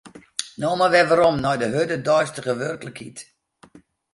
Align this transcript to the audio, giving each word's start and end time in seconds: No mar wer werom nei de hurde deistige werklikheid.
No 0.61 0.69
mar 0.79 0.91
wer 0.93 1.07
werom 1.11 1.37
nei 1.43 1.57
de 1.61 1.67
hurde 1.73 1.97
deistige 2.07 2.53
werklikheid. 2.65 3.17